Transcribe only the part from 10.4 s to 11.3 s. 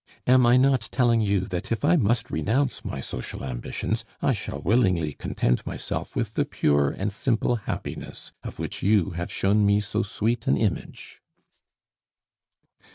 an image?